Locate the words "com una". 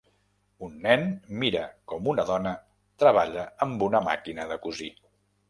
1.91-2.25